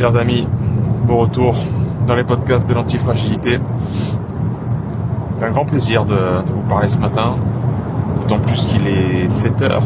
[0.00, 0.48] Chers amis,
[1.06, 1.54] bon retour
[2.06, 3.58] dans les podcasts de l'antifragilité.
[5.38, 7.34] C'est un grand plaisir de, vous parler ce matin,
[8.16, 9.82] d'autant plus qu'il est 7 heures.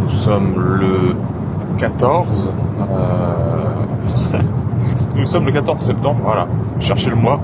[0.00, 1.16] Nous sommes le
[1.76, 2.50] 14.
[2.80, 4.38] euh,
[5.16, 6.48] Nous sommes le 14 septembre, voilà.
[6.80, 7.40] Cherchez le mois.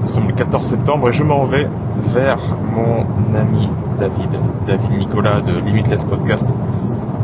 [0.00, 1.68] Nous sommes le 14 septembre et je m'en vais
[2.14, 2.40] vers
[2.74, 3.04] mon
[3.38, 3.68] ami
[3.98, 4.30] David,
[4.66, 6.48] David Nicolas de Limitless Podcast,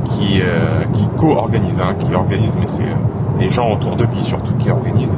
[0.08, 2.94] qui, euh, qui co-organise, hein, qui organise, mais c'est euh,
[3.38, 5.16] les gens autour de lui surtout qui organisent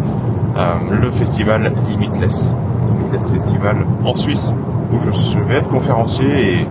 [0.57, 2.55] euh, le festival Limitless,
[2.89, 4.55] Limitless Festival en Suisse,
[4.93, 6.67] où je vais être conférencier et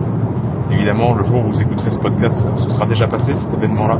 [0.72, 3.98] évidemment le jour où vous écouterez ce podcast, ce sera déjà passé cet événement-là.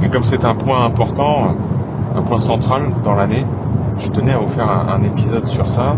[0.00, 1.54] Mais comme c'est un point important,
[2.14, 3.44] un point central dans l'année,
[3.98, 5.96] je tenais à vous faire un, épisode sur ça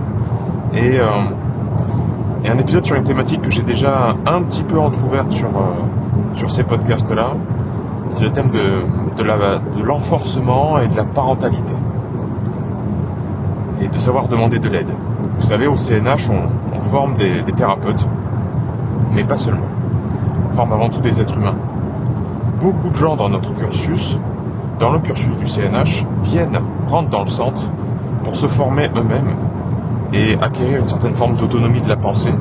[0.75, 5.49] et, un épisode sur une thématique que j'ai déjà un petit peu entrouverte sur,
[6.35, 7.35] sur ces podcasts-là.
[8.11, 8.83] C'est le thème de,
[9.23, 11.75] de l'enforcement et de la parentalité.
[13.81, 14.91] Et de savoir demander de l'aide.
[15.37, 18.07] Vous savez, au CNH, on, forme des thérapeutes,
[19.13, 19.67] mais pas seulement.
[20.51, 21.57] On forme avant tout des êtres humains.
[22.61, 24.19] Beaucoup de gens dans notre cursus,
[24.79, 27.63] dans le cursus du CNH, viennent prendre dans le centre
[28.25, 29.35] pour se former eux-mêmes
[30.13, 32.33] et acquérir une certaine forme d'autonomie de la pensée.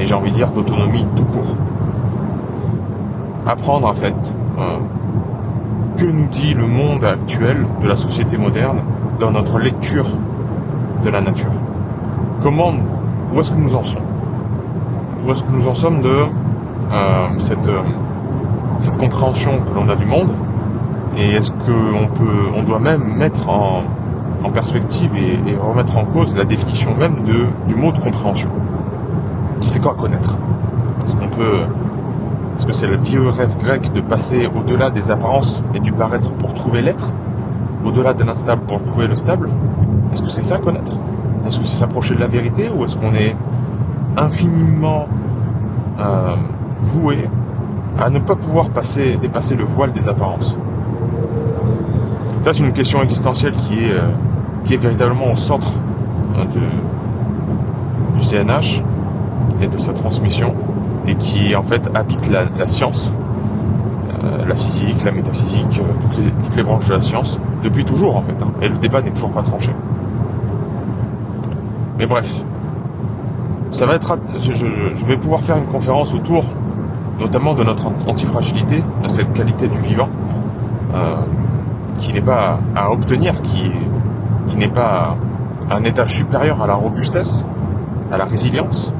[0.00, 1.56] Et j'ai envie de dire d'autonomie tout court.
[3.48, 4.76] Apprendre en fait euh,
[5.96, 8.80] que nous dit le monde actuel de la société moderne
[9.18, 10.04] dans notre lecture
[11.02, 11.50] de la nature.
[12.42, 12.74] Comment,
[13.32, 14.02] où est-ce que nous en sommes?
[15.24, 17.80] Où est-ce que nous en sommes de euh, cette, euh,
[18.80, 20.28] cette compréhension que l'on a du monde?
[21.16, 23.82] Et est-ce qu'on peut, on doit même mettre en,
[24.52, 27.22] perspective et, et remettre en cause la définition même
[27.66, 28.50] du mot de compréhension
[29.60, 30.36] Qui c'est quoi connaître?
[31.04, 31.62] Est-ce qu'on peut
[32.58, 36.32] est-ce que c'est le vieux rêve grec de passer au-delà des apparences et du paraître
[36.32, 37.12] pour trouver l'être
[37.84, 39.48] Au-delà de l'instable pour trouver le stable.
[40.12, 40.92] Est-ce que c'est ça connaître?
[41.46, 43.36] Est-ce que c'est s'approcher de la vérité ou est-ce qu'on est
[44.16, 45.06] infiniment
[46.00, 46.34] euh,
[46.82, 47.28] voué
[47.96, 50.56] à ne pas pouvoir passer, dépasser le voile des apparences?
[52.42, 54.08] Ça c'est une question existentielle qui est, euh,
[54.64, 55.74] qui est véritablement au centre
[56.36, 58.82] hein, du CNH
[59.62, 60.54] et de sa transmission
[61.08, 63.12] et qui en fait habite la, science,
[64.22, 68.22] euh, la physique, la métaphysique, euh, toutes, les, branches de la science, depuis toujours en
[68.22, 68.34] fait.
[68.42, 68.52] hein.
[68.60, 69.70] et le débat n'est toujours pas tranché.
[71.98, 72.42] Mais bref,
[73.70, 76.44] ça va être, je vais pouvoir faire une conférence autour,
[77.18, 80.08] notamment de notre antifragilité, de cette qualité du vivant,
[80.94, 81.16] euh,
[81.98, 83.72] qui n'est pas à obtenir, qui,
[84.46, 85.16] qui n'est pas
[85.70, 87.44] un état supérieur à la robustesse,
[88.12, 88.94] à la résilience,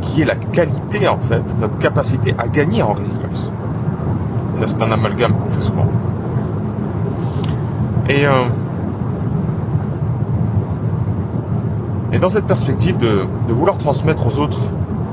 [0.00, 3.52] qui est la qualité en fait, notre capacité à gagner en résilience.
[4.58, 5.86] Ça c'est un amalgame qu'on fait souvent.
[8.08, 8.44] Et, euh,
[12.12, 14.70] et dans cette perspective de, de vouloir transmettre aux autres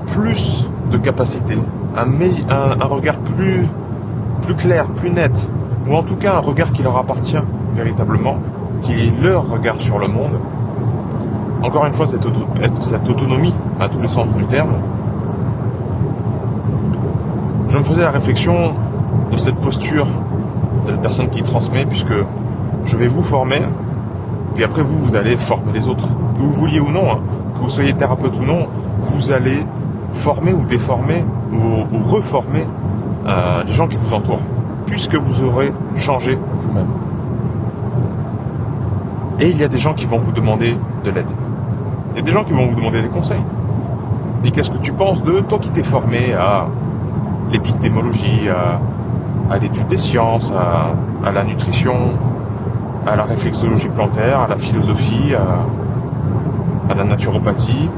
[0.07, 1.57] plus de capacité,
[1.95, 3.65] un, un, un regard plus,
[4.41, 5.49] plus clair, plus net,
[5.87, 7.41] ou en tout cas un regard qui leur appartient
[7.73, 8.37] véritablement,
[8.81, 10.33] qui est leur regard sur le monde,
[11.63, 12.45] encore une fois cette, auto-
[12.79, 14.73] cette autonomie à tous les sens du terme,
[17.69, 18.73] je me faisais la réflexion
[19.31, 20.07] de cette posture
[20.87, 22.13] de la personne qui transmet, puisque
[22.83, 23.61] je vais vous former,
[24.55, 26.09] puis après vous, vous allez former les autres.
[26.09, 27.19] Que vous vouliez ou non, hein,
[27.55, 28.67] que vous soyez thérapeute ou non,
[28.99, 29.65] vous allez
[30.13, 31.23] former ou déformer
[31.53, 31.55] ou,
[31.95, 32.65] ou reformer
[33.27, 34.41] euh, les gens qui vous entourent,
[34.85, 36.87] puisque vous aurez changé vous-même.
[39.39, 40.75] Et il y a des gens qui vont vous demander
[41.05, 41.29] de l'aide.
[42.11, 43.41] Il y a des gens qui vont vous demander des conseils.
[44.43, 46.65] Et qu'est-ce que tu penses de toi qui t'es formé à
[47.51, 48.49] l'épistémologie,
[49.49, 51.95] à, l'étude des sciences, à, la nutrition,
[53.05, 57.89] à la réflexologie plantaire, à la philosophie, à, à la naturopathie?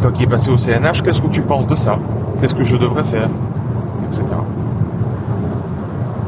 [0.00, 1.98] Toi qui es passé au CNH, qu'est-ce que tu penses de ça?
[2.38, 3.28] Qu'est-ce que je devrais faire?
[4.06, 4.24] Etc.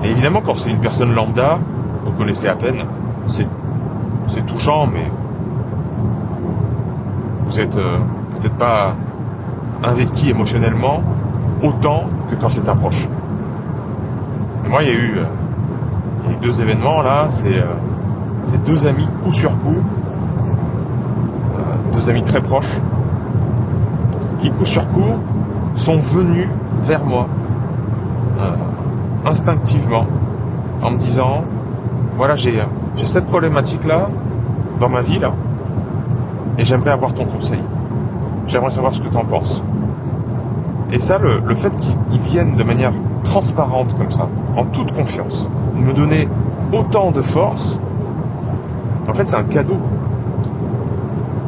[0.04, 1.58] Et évidemment, quand c'est une personne lambda,
[2.04, 2.82] vous connaissez à peine,
[3.26, 3.46] c'est
[4.46, 5.06] touchant, mais
[7.52, 7.98] vous êtes euh,
[8.40, 8.94] peut-être pas
[9.82, 11.02] investi émotionnellement
[11.62, 13.06] autant que quand c'est un proche.
[14.64, 19.34] Et moi, il y a eu, euh, deux événements là, c'est euh, deux amis coup
[19.34, 19.76] sur coup,
[21.58, 22.80] euh, deux amis très proches,
[24.38, 25.18] qui coup sur coup
[25.74, 26.48] sont venus
[26.80, 27.26] vers moi
[28.40, 28.54] euh,
[29.26, 30.06] instinctivement
[30.82, 31.44] en me disant
[32.16, 32.62] voilà j'ai
[33.04, 34.08] cette problématique là
[34.80, 35.32] dans ma vie là
[36.58, 37.60] et j'aimerais avoir ton conseil.
[38.46, 39.62] J'aimerais savoir ce que tu en penses.
[40.92, 42.92] Et ça, le, fait qu'ils viennent de manière
[43.24, 46.28] transparente comme ça, en toute confiance, me donner
[46.72, 47.80] autant de force,
[49.08, 49.78] en fait c'est un cadeau.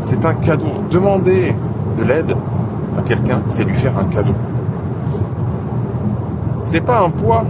[0.01, 0.73] C'est un cadeau.
[0.91, 1.55] Demander
[1.99, 2.35] de l'aide
[2.99, 4.35] à quelqu'un, c'est lui faire un cadeau.
[6.65, 7.45] C'est pas un poids.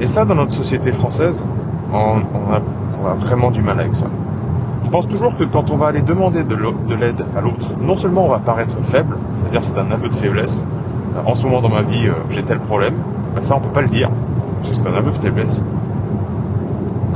[0.00, 1.44] Et ça, dans notre société française,
[1.92, 2.16] on
[2.54, 4.06] a vraiment du mal avec ça.
[4.88, 8.24] On pense toujours que quand on va aller demander de l'aide à l'autre, non seulement
[8.24, 10.66] on va paraître faible, c'est-à-dire c'est un aveu de faiblesse,
[11.26, 12.94] en ce moment dans ma vie euh, j'ai tel problème,
[13.34, 14.08] ben ça on peut pas le dire,
[14.62, 15.62] c'est un aveu de faiblesse,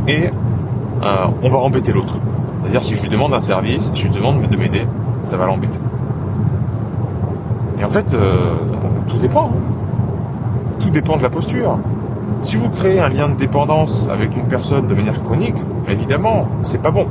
[0.07, 2.19] et euh, on va embêter l'autre.
[2.61, 4.87] C'est-à-dire si je lui demande un service, si je lui demande de m'aider,
[5.25, 5.79] ça va l'embêter.
[7.81, 8.53] Et en fait, euh,
[9.09, 9.47] tout dépend.
[9.47, 10.79] Hein.
[10.79, 11.79] Tout dépend de la posture.
[12.43, 15.57] Si vous créez un lien de dépendance avec une personne de manière chronique,
[15.89, 17.07] évidemment, c'est pas bon.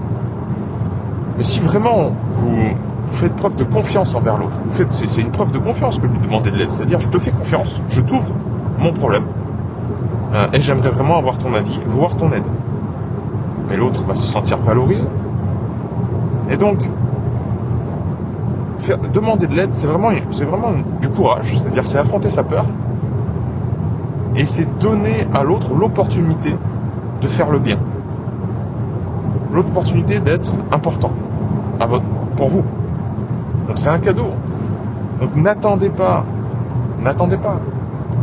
[1.41, 5.51] Mais si vraiment vous, faites preuve de confiance envers l'autre, vous faites, c'est une preuve
[5.51, 6.69] de confiance que de lui demander de l'aide.
[6.69, 8.31] C'est-à-dire, je te fais confiance, je t'ouvre
[8.77, 9.23] mon problème,
[10.35, 12.45] euh, et j'aimerais vraiment avoir ton avis, voir ton aide.
[13.67, 15.01] Mais l'autre va se sentir valorisé.
[16.51, 16.77] Et donc,
[19.11, 21.57] demander de l'aide, c'est vraiment, c'est vraiment du courage.
[21.57, 22.65] C'est-à-dire, c'est affronter sa peur.
[24.35, 26.55] Et c'est donner à l'autre l'opportunité
[27.19, 27.79] de faire le bien
[29.51, 31.11] l'opportunité d'être important
[31.85, 32.05] votre,
[32.35, 32.65] pour vous.
[33.67, 34.31] Donc c'est un cadeau.
[35.19, 36.25] Donc n'attendez pas,
[37.01, 37.59] n'attendez pas,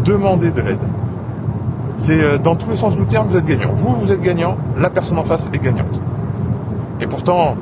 [0.04, 0.82] demandez de l'aide.
[1.98, 3.70] C'est euh, dans tous les sens du terme, vous êtes gagnant.
[3.72, 6.00] Vous, vous êtes gagnant, la personne en face est gagnante.
[7.00, 7.56] Et pourtant,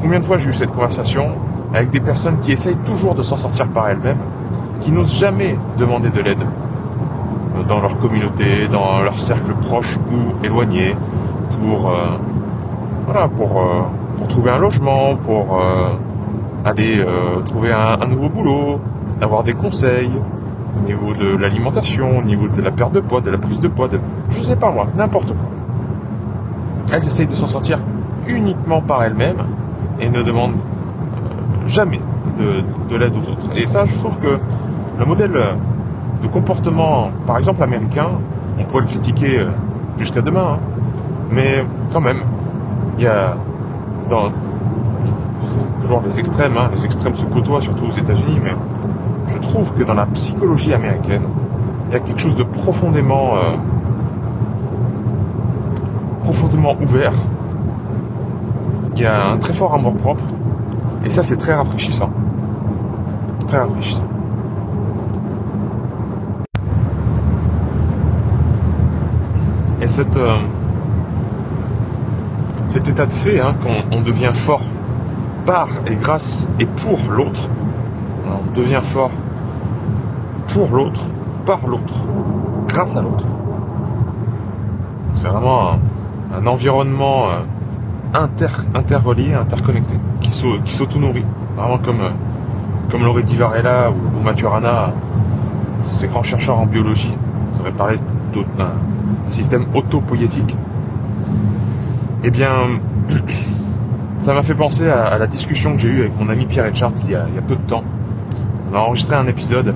[0.00, 1.28] combien de fois j'ai eu cette conversation
[1.74, 4.18] avec des personnes qui essayent toujours de s'en sortir par elles-mêmes,
[4.80, 10.44] qui n'osent jamais demander de l'aide euh, dans leur communauté, dans leur cercle proche ou
[10.44, 10.96] éloigné,
[11.60, 12.16] pour euh,
[13.06, 13.62] voilà, pour,
[14.18, 15.90] pour trouver un logement, pour euh,
[16.64, 18.80] aller euh, trouver un, nouveau boulot,
[19.22, 20.10] avoir des conseils
[20.76, 23.68] au niveau de l'alimentation, au niveau de la perte de poids, de la prise de
[23.68, 25.48] poids, de, je sais pas moi, n'importe quoi.
[26.92, 27.78] Elles essayent de s'en sortir
[28.26, 29.42] uniquement par elles-mêmes
[30.00, 30.56] et ne demandent
[31.66, 32.00] jamais
[32.38, 33.50] de, de l'aide aux autres.
[33.56, 34.38] Et ça, je trouve que
[34.98, 35.32] le modèle
[36.22, 38.08] de comportement, par exemple américain,
[38.58, 39.46] on pourrait le critiquer
[39.96, 40.58] jusqu'à demain, hein,
[41.30, 42.22] mais quand même,
[42.98, 43.36] il y a
[44.08, 44.32] dans
[45.80, 48.52] toujours les extrêmes, hein, les extrêmes se côtoient surtout aux États-Unis, mais
[49.28, 51.22] je trouve que dans la psychologie américaine,
[51.88, 53.56] il y a quelque chose de profondément euh,
[56.22, 57.12] profondément ouvert.
[58.96, 60.24] Il y a un très fort amour propre,
[61.04, 62.10] et ça c'est très rafraîchissant,
[63.46, 64.04] très rafraîchissant.
[69.80, 70.38] Et cette euh,
[72.78, 73.56] cet état de fait, hein,
[73.90, 74.62] qu'on devient fort
[75.44, 77.50] par et grâce et pour l'autre.
[78.24, 79.10] On devient fort
[80.46, 81.00] pour l'autre,
[81.44, 82.04] par l'autre,
[82.68, 83.24] grâce à l'autre.
[85.16, 85.72] C'est vraiment
[86.32, 87.40] un, environnement euh,
[88.14, 91.24] inter, interrelié, interconnecté, qui s'auto-nourrit.
[91.56, 92.10] Vraiment comme, euh,
[92.92, 94.92] comme l'aurait dit Varela ou, ou Maturana,
[95.82, 97.16] ces grands chercheurs en biologie.
[97.54, 97.96] Ils auraient parlé
[98.56, 98.70] d'un
[99.30, 100.56] système autopoïétique
[102.24, 102.50] eh bien,
[104.20, 106.92] ça m'a fait penser à, la discussion que j'ai eue avec mon ami Pierre Etchart
[107.04, 107.84] il, y a, peu de temps.
[108.70, 109.74] On a enregistré un épisode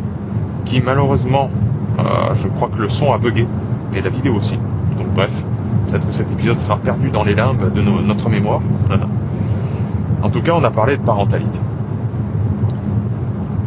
[0.65, 1.51] qui malheureusement,
[1.99, 3.47] euh, je crois que le son a bugué,
[3.95, 4.59] et la vidéo aussi.
[4.99, 5.45] Donc bref,
[5.89, 8.61] peut-être que cet épisode sera perdu dans les limbes de notre mémoire.
[10.23, 11.59] en tout cas, on a parlé de parentalité.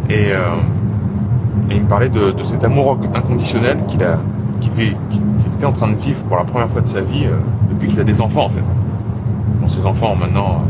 [0.10, 0.56] Et, euh,
[1.72, 4.20] il me parlait de, cet amour inconditionnel qu'il a,
[4.62, 4.72] qu'il
[5.56, 7.26] était en train de vivre pour la première fois de sa vie.
[7.26, 7.40] Euh,
[7.76, 8.64] depuis qu'il a des enfants en fait.
[9.60, 10.62] Bon, ses enfants ont maintenant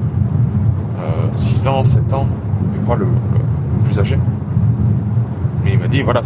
[1.32, 2.28] 6 euh, ans, 7 ans,
[2.74, 3.08] je crois le,
[3.84, 4.18] plus âgé.
[5.64, 6.22] Mais il m'a dit, voilà,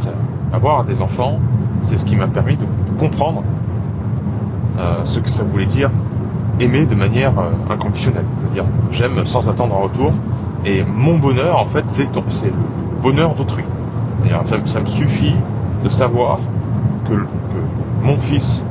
[0.53, 1.39] avoir des enfants,
[1.81, 2.65] c'est ce qui m'a permis de,
[2.97, 3.43] comprendre
[4.79, 5.89] euh, ce que ça voulait dire
[6.59, 8.25] aimer de manière euh, inconditionnelle.
[8.53, 10.11] dire j'aime sans attendre un retour.
[10.65, 12.51] Et mon bonheur, en fait, c'est le
[13.01, 13.63] bonheur d'autrui.
[14.45, 15.35] Ça, ça, me suffit
[15.83, 16.39] de savoir
[17.05, 17.13] que
[18.03, 18.65] mon fils,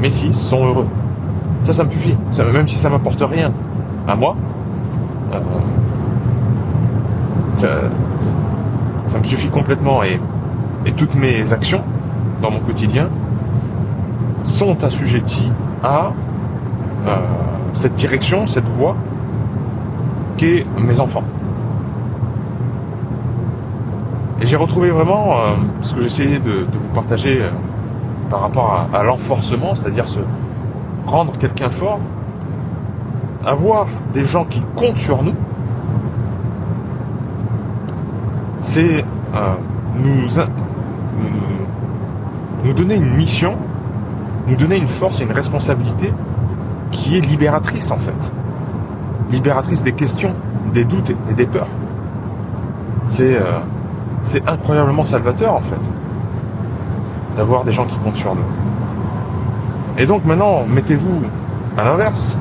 [0.00, 0.86] mes fils sont heureux.
[1.62, 2.16] Ça, ça me suffit.
[2.52, 3.52] Même si ça m'apporte rien
[4.08, 4.34] à moi,
[7.64, 7.88] euh,
[9.06, 10.02] ça, me suffit complètement.
[10.02, 10.20] Et,
[10.96, 11.82] toutes mes actions
[12.42, 13.10] dans mon quotidien
[14.42, 15.50] sont assujettis
[15.84, 16.12] à
[17.06, 17.16] euh,
[17.74, 18.96] cette direction, cette voie
[20.36, 21.22] qu'est mes enfants.
[24.40, 27.42] Et j'ai retrouvé vraiment euh, ce que j'essayais de, vous partager
[28.30, 30.20] par rapport à, l'enforcement, c'est-à-dire se
[31.04, 31.98] rendre quelqu'un fort,
[33.44, 35.34] avoir des gens qui comptent sur nous,
[38.60, 39.54] c'est euh,
[42.64, 43.56] nous, donner une mission,
[44.46, 46.12] nous donner une force et une responsabilité
[46.92, 48.32] qui est libératrice en fait.
[49.30, 50.34] Libératrice des questions,
[50.72, 51.68] des doutes et des peurs.
[53.08, 53.58] C'est euh,
[54.22, 55.80] c'est incroyablement salvateur en fait
[57.40, 58.44] d'avoir des gens qui comptent sur nous.
[59.96, 61.22] Et donc maintenant, mettez-vous
[61.78, 62.36] à l'inverse.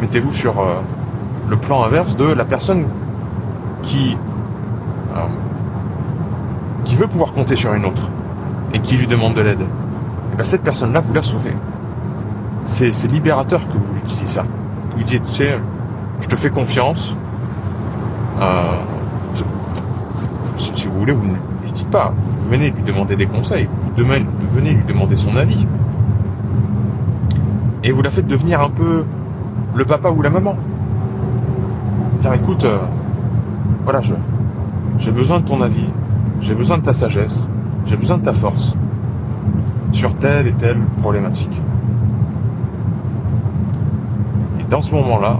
[0.00, 0.80] Mettez-vous sur euh,
[1.48, 2.88] le plan inverse de la personne
[3.82, 4.18] qui
[5.14, 5.20] euh,
[6.84, 8.10] qui veut pouvoir compter sur une autre
[8.72, 9.62] et qui lui demande de l'aide.
[10.32, 11.54] Et bien cette personne-là, vous la sauvez.
[12.64, 14.44] C'est libérateur que vous lui disiez ça.
[14.96, 15.60] Vous dites, tu sais,
[16.20, 17.16] je te fais confiance.
[18.40, 18.62] Euh,
[20.56, 21.28] si vous voulez, vous
[21.94, 23.68] Vous venez lui demander des conseils.
[23.96, 25.66] Vous venez lui demander son avis.
[27.84, 29.04] Et vous la faites devenir un peu
[29.74, 30.56] le papa ou la maman.
[32.20, 32.78] Dire écoute, euh,
[33.84, 34.00] voilà,
[34.98, 35.88] j'ai besoin de ton avis,
[36.40, 37.48] j'ai besoin de ta sagesse,
[37.86, 38.76] j'ai besoin de ta force
[39.92, 41.60] sur telle et telle problématique.
[44.58, 45.38] Et dans ce moment-là,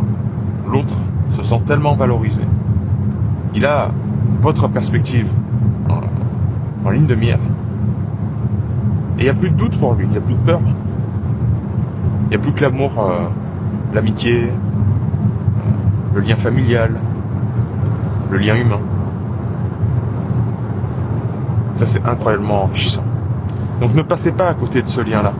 [0.70, 0.99] l'autre
[1.30, 2.42] se sent tellement valorisé.
[3.54, 3.90] Il a
[4.40, 5.28] votre perspective
[6.84, 7.38] en, ligne de mire.
[9.16, 10.60] Et il n'y a plus de doute pour lui, il n'y a plus de peur.
[12.24, 13.28] Il n'y a plus que l'amour, euh,
[13.92, 16.94] l'amitié, euh, le lien familial,
[18.30, 18.80] le lien humain.
[21.76, 23.04] Ça, c'est incroyablement enrichissant.
[23.80, 25.32] Donc ne passez pas à côté de ce lien-là.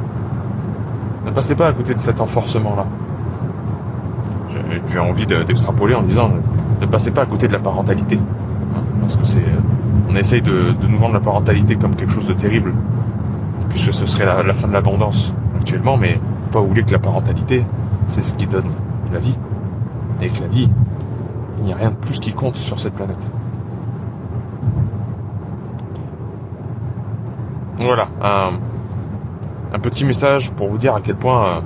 [1.27, 2.87] Ne passez pas à côté de cet enforcement-là.
[4.87, 6.31] J'ai envie d'extrapoler en disant
[6.81, 8.19] ne passez pas à côté de la parentalité.
[8.75, 9.45] Hein, parce que c'est.
[10.15, 12.73] On essaye de, nous vendre la parentalité comme quelque chose de terrible.
[13.69, 17.65] Puisque ce serait la, fin de l'abondance actuellement, mais faut pas oublier que la parentalité,
[18.07, 18.71] c'est ce qui donne
[19.13, 19.37] la vie.
[20.21, 20.71] Et que la vie,
[21.59, 23.29] il n'y a rien de plus qui compte sur cette planète.
[27.81, 31.61] Voilà, un, petit message pour vous dire à quel point euh,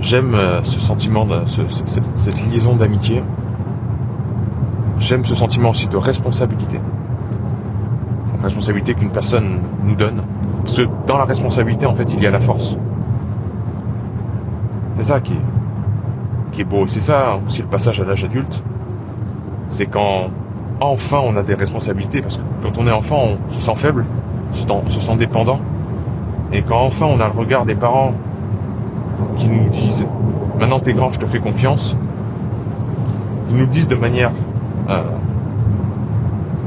[0.00, 3.24] j'aime euh, ce sentiment, de, cette, liaison d'amitié.
[4.98, 6.80] J'aime ce sentiment aussi de responsabilité.
[8.44, 10.22] Responsabilité qu'une personne nous donne.
[10.64, 12.78] Parce que dans la responsabilité, en fait, il y a la force.
[14.98, 15.34] C'est ça qui
[16.58, 16.86] est, beau.
[16.86, 18.62] C'est ça aussi le passage à l'âge adulte.
[19.68, 20.28] C'est quand
[20.80, 22.22] enfin on a des responsabilités.
[22.22, 24.04] Parce que quand on est enfant, on se sent faible
[24.88, 25.60] se sent dépendant.
[26.52, 28.14] Et quand enfin on a le regard des parents
[29.36, 30.06] qui nous disent
[30.58, 31.96] maintenant t'es grand, je te fais confiance,
[33.50, 34.30] ils nous disent de manière
[34.88, 35.02] euh,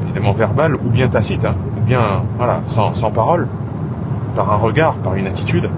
[0.05, 1.55] évidemment verbale ou bien tacite, hein,
[1.87, 3.47] bien voilà, sans, sans parole,
[4.35, 5.69] par un regard, par une attitude,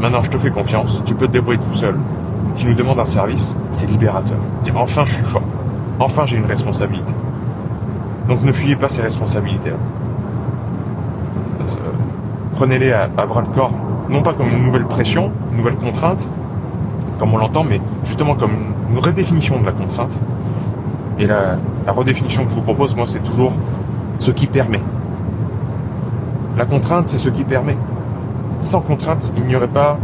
[0.00, 1.98] maintenant je te fais confiance, tu peux te débrouiller tout seul,
[2.56, 4.38] qui nous demande un service, c'est libérateur.
[4.62, 5.42] Dire enfin je suis fort,
[6.00, 7.14] enfin j'ai une responsabilité.
[8.28, 9.76] Donc ne fuyez pas ces responsabilités-là
[12.54, 13.72] prenez-les à, bras le corps,
[14.08, 16.28] non pas comme une nouvelle pression, une nouvelle contrainte,
[17.18, 18.52] comme on l'entend, mais justement comme
[18.90, 20.18] une redéfinition de la contrainte.
[21.18, 23.52] Et la, redéfinition que je vous propose, moi, c'est toujours
[24.18, 24.80] ce qui permet.
[26.56, 27.76] La contrainte, c'est ce qui permet.
[28.60, 29.98] Sans contrainte, il n'y aurait pas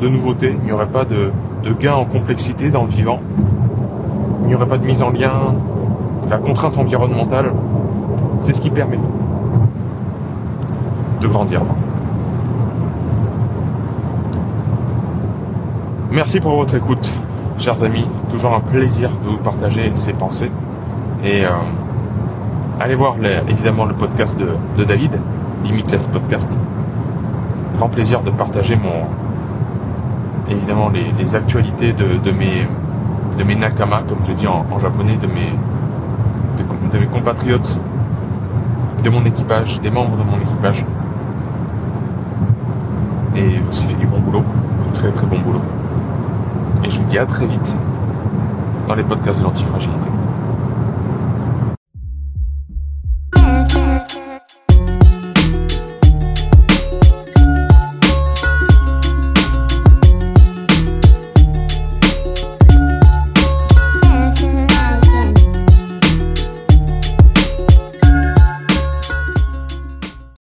[0.00, 1.30] de nouveauté, il n'y aurait pas de,
[1.62, 3.20] de gain en complexité dans le vivant,
[4.42, 5.32] il n'y aurait pas de mise en lien.
[6.28, 7.52] La contrainte environnementale,
[8.40, 8.98] c'est ce qui permet
[11.20, 11.60] de grandir.
[16.10, 17.14] Merci pour votre écoute,
[17.58, 18.06] chers amis.
[18.30, 20.50] Toujours un plaisir de vous partager ces pensées.
[21.24, 21.50] Et euh,
[22.80, 23.16] allez voir
[23.48, 25.18] évidemment le podcast de, David,
[25.64, 26.58] Limitless Podcast.
[27.76, 29.06] Grand plaisir de partager mon
[30.50, 32.66] évidemment les, actualités de, mes
[33.38, 35.52] de mes nakama, comme je dis en, japonais, de mes
[36.92, 37.78] de mes compatriotes,
[39.02, 40.84] de mon équipage, des membres de mon équipage.
[43.34, 44.44] Et aussi fait du bon boulot,
[44.86, 45.62] du très très bon boulot.
[46.84, 47.76] Et je vous dis à très vite
[48.86, 50.11] dans les podcasts de l'antifragilité.